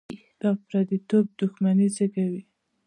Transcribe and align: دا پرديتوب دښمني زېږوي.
دا 0.41 0.49
پرديتوب 0.65 1.25
دښمني 1.39 1.87
زېږوي. 1.95 2.41